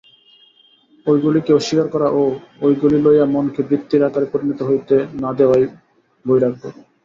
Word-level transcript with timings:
ঐগুলিকে 1.07 1.51
অস্বীকার 1.53 1.87
করা 1.89 2.07
ও 2.11 2.21
ঐগুলি 2.61 2.97
লইয়া 3.05 3.25
মনকে 3.25 3.61
বৃত্তির 3.69 4.07
আকারে 4.07 4.27
পরিণত 4.33 4.59
হইতে 4.69 4.95
না 5.21 5.29
দেওয়াই 5.37 5.63
বৈরাগ্য। 6.25 6.63